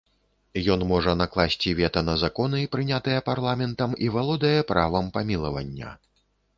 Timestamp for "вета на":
1.81-2.15